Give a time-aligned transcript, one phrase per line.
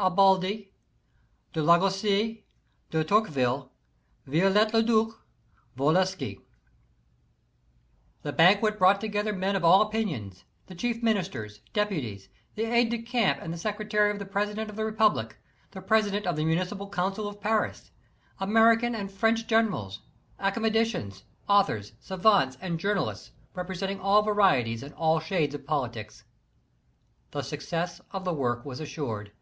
[0.00, 0.72] Bartholdi,
[1.52, 2.38] de Lagorsse,
[2.90, 3.70] de Tocque ville,
[4.26, 4.72] VioUet
[5.04, 5.20] Leduc,
[5.76, 6.38] Volowski.
[6.38, 7.72] I /
[8.20, 13.02] / That banquet brought together men of all opinions; the chief Ministers, Deputies, the Aide de
[13.02, 15.36] camp and the Secretary of the President of the Republic,
[15.72, 17.90] the President of the Municipal Council of Paris,
[18.40, 20.00] American and French Generals,
[20.38, 26.24] Academicians, Authors, Savants and Journalists representing all varieties and all shades of politics.
[27.32, 29.32] Tlie success of the work was assured.